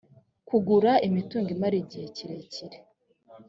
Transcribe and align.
kugura 0.47 0.91
imitungo 1.07 1.49
imara 1.55 1.75
igihe 1.83 2.05
kirekire 2.15 2.77